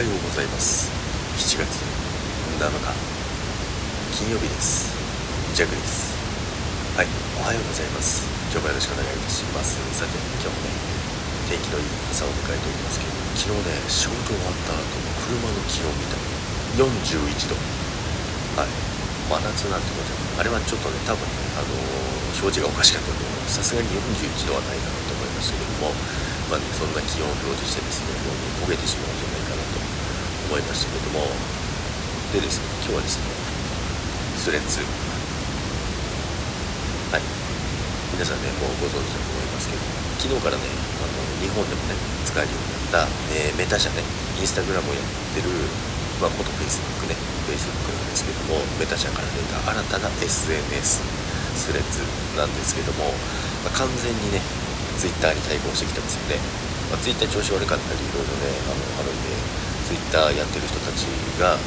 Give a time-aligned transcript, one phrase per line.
[0.00, 0.88] はようございます。
[1.36, 1.76] 7月
[2.56, 2.88] 7日
[4.16, 4.96] 金曜日です。
[5.52, 6.16] ジャグです。
[6.96, 8.24] はいおはようございます。
[8.48, 9.76] 今日もよろしくお願いいたします。
[9.92, 10.72] さて今日もね
[11.52, 13.12] 天気のいい朝を迎えておりますけど
[13.44, 16.24] 昨日ね仕事終わった後の車の気温見たら
[16.80, 17.60] 41度。
[18.56, 23.52] はい真夏なんてことあれはちょっとね多分ねあのー、表示がおかしかったと思う。
[23.52, 25.92] さすがに41度はないだろうと思いましたけども
[26.48, 28.32] まあね、そんな気温を表示してですねも
[28.64, 29.39] う焦げてしまうんじゃないかなと
[30.50, 31.30] 思いましたけども
[32.34, 33.30] でですね今日はですね
[34.34, 34.82] スレッズ。
[37.12, 37.22] はい。
[38.16, 39.84] 皆さんねもうご存知だと思いますけど
[40.18, 40.66] 昨日からね
[40.98, 41.94] あの日本でもね
[42.26, 44.02] 使えるようになった、えー、メタ社ね
[44.40, 45.04] インスタグラムをやっ
[45.38, 45.54] てる
[46.18, 47.16] まあ、元 Facebook ね
[47.48, 51.00] Facebook なんですけどもメタ社から出た新たな SNS
[51.56, 52.04] スレッズ
[52.36, 53.08] なんですけども、
[53.64, 54.44] まあ、完全にね
[55.00, 56.36] ツイッターに対抗してきてますよね、
[56.92, 61.02] まあ、ツイッター調子悪かったりいろいろねあのあるんでツイッターやってる人たち
[61.42, 61.58] が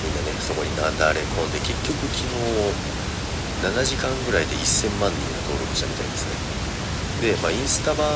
[0.00, 2.72] みんなねそこになだれ込んで結局昨日
[3.68, 6.24] 7時間ぐらいで1000万人が登録したみたいです
[7.20, 7.36] ね。
[7.36, 8.08] で、まあ、インスタ版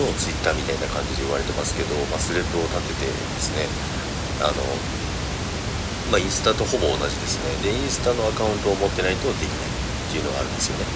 [0.00, 3.68] のツイッターみたいな感じで言われてますけど、まあ、スレッドを立ててですね
[4.40, 4.64] あの
[6.08, 7.52] まあ、インスタとほぼ同じですね。
[7.60, 10.88] でインスタのアカウントを持ってないとできないっていうのがあるんですよね。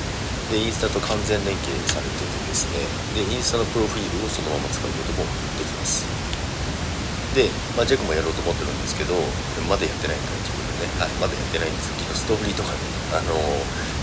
[0.48, 2.81] でインスタと完全連携されててですね。
[3.12, 5.28] でインスタのプロフィールをそのまま使うことも
[5.61, 6.31] できます。
[7.33, 9.16] で、まあ、ジェクもやろうと思ってるんですけど
[9.69, 12.78] まだやってないんだ自分でね、はい、まだやってないんです昨日ストーリーとかね
[13.16, 13.36] あの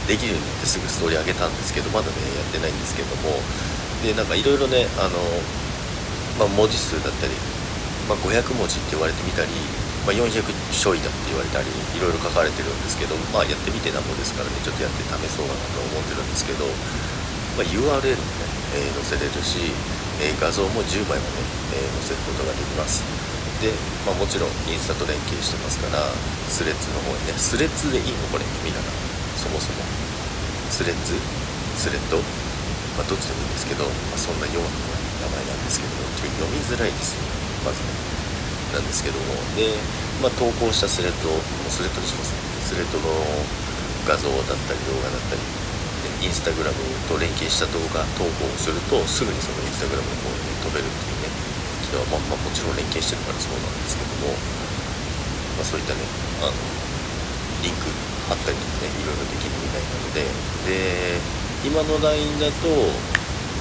[0.09, 3.37] できるようになってすぐストーリー上げたんですけどまだねやってないんですけども。
[3.99, 5.19] でなんかいろいろねあの、
[6.39, 7.35] まあ、文字数だったり、
[8.07, 9.51] まあ、500文字って言われてみたり
[10.07, 16.65] まあ、400ちょいだって言われたりいろいろ書かれてるんですけど、まあ、やってみてなんぼですからねちょっとやって試そうかなと思ってるんですけど、
[17.59, 18.15] まあ、URL もね、
[18.79, 19.75] えー、載せれるし、
[20.23, 23.03] えー、画像も10枚もね、えー、載せることができます。
[23.59, 23.73] で、
[24.07, 25.99] まあ、もちろんインスタと連携してますから
[26.47, 28.87] スレッズの方にねスレッズでいいのこれ見なら
[29.35, 29.83] そもそも。
[30.71, 31.17] スレッズ
[31.75, 32.21] スレッド、
[32.95, 34.69] まあ、どっちでもいいんですけど、まあ、そんなような
[35.27, 37.25] 名前なんですけどちょっと読みづらいですよ。
[37.65, 37.89] まずね。
[38.69, 39.33] なんですけども。
[39.57, 39.75] で、
[40.21, 41.33] まあ、投稿したスレッド
[41.67, 42.31] スレッドにします。
[42.31, 43.09] ねスレッドの
[44.05, 45.41] 画像だったり動画だったり
[46.21, 46.77] インスタグラム
[47.09, 51.18] と連携した動画投稿をするとすぐにそのインスタグラムの方に、飛べるっていう。
[51.89, 54.37] ね機能は、まあ、まあ、もちろん連携してるからそうなんですけども、
[55.57, 56.05] まあ、そういったね
[56.45, 56.53] あの
[57.65, 57.89] リンク
[58.29, 60.21] 貼ったりとかねいろいろできるみたいなので
[60.69, 61.17] で
[61.65, 62.69] 今の LINE だと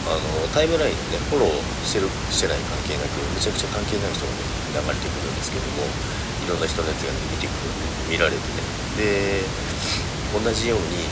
[0.09, 1.53] あのタイムラインでねフォロー
[1.85, 4.41] してるしてない関係なくめちゃくちゃ関係ない人がね
[4.73, 5.85] 流れてくるんですけども
[6.45, 7.69] いろんな人のやつが、ね、見てくる
[8.09, 8.63] 見られてね
[8.97, 9.43] で
[10.33, 11.05] 同じように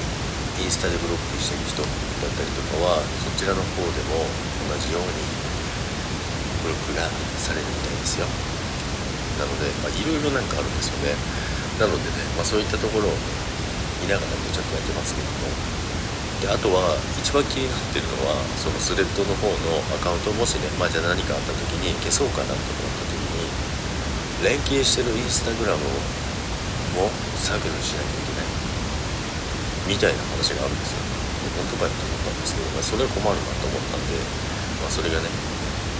[0.65, 4.25] インスタでブロックしてる人だったりとかはそちらの方でも
[4.72, 5.46] 同じように
[6.66, 7.06] ブロックが
[7.38, 8.27] されるみたいですよ。
[9.38, 11.15] なので、ま、いろいろなんかあるんですよね。
[11.78, 13.15] なのでね、まあ、そういったところを
[14.03, 15.54] 見ながらねちょっとやってますけども。
[16.37, 23.48] であとは一番気になってるのはそのスレッドの方のアカウントをもしね、まあ、じゃあ何かあった時に消そうかなと思った時に
[24.44, 25.81] 連携してるインスタグラム
[27.00, 27.09] を
[27.41, 28.53] 削除しなきゃいけない。
[29.88, 31.00] みたいな話があるんですよ。
[31.56, 34.21] 本当かよと思ったんですけど、まあ、それは困るなと思ったんで、
[34.84, 35.56] まあ、それがね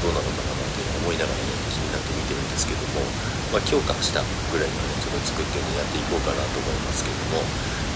[0.07, 3.03] どうなのかなって思いながらね気になって見てるんですけども、
[3.51, 4.23] まあ、今日か明日
[4.55, 7.43] ぐらいにはねちょっと作ってねやっていこうかなと思いますけども、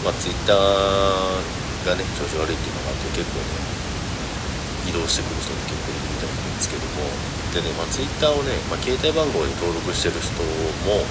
[0.02, 7.06] まあ、Twitter がね調子悪いっていうのがあって結構ね移動してくる人も結構いるみたいなんですけども
[7.54, 10.34] でね、まあ、Twitter をね、まあ、携帯番号に登録してる人
[10.82, 11.06] も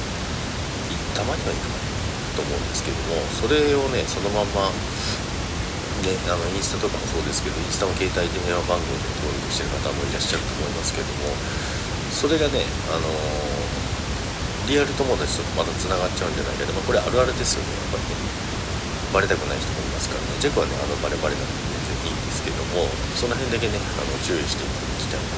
[1.15, 1.79] たまにはいるかな
[2.35, 4.67] と思うんですけどもそれをねそのまんま
[6.03, 11.35] ね、あのインスタとかもそうですけどインスタも携帯で電話番号で登録してる方もいらっしゃると思いますけども
[12.09, 13.05] それがね、あの、
[14.69, 18.29] リアル友達とまだつながっちゃうんじゃないかでもこれあるあるですよねやっぱりね。
[19.09, 20.37] バレたくない人もいますからね。
[20.37, 21.57] ジェクはねあのバレバレなんで
[22.05, 22.85] 全然いいんですけども
[23.17, 25.33] その辺だけねあの注意していただきたいな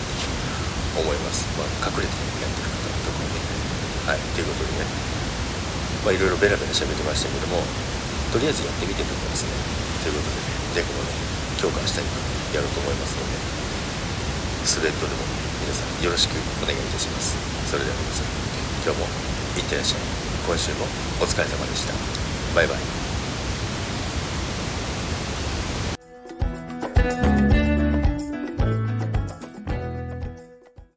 [1.00, 2.12] と思います、まあ、隠れて
[2.44, 3.40] やってる方とかね。
[4.12, 4.92] はいということでね。
[6.04, 7.64] まあいろいろベラベラ喋ってましたけども
[8.36, 9.56] とりあえずやってみてと思いますね。
[10.02, 11.14] ということでねジャックもね
[11.62, 12.08] 今日から下に
[12.54, 13.38] やろうと思いますので
[14.66, 15.22] スレッドでも
[15.62, 17.38] 皆さんよろしくお願いいたします。
[17.70, 18.26] それでは皆さん
[18.84, 19.06] 今日も
[19.58, 20.02] いってらっしゃい。
[20.48, 20.86] 今週も
[21.22, 21.94] お疲れ様でした。
[22.56, 23.11] バイバイ。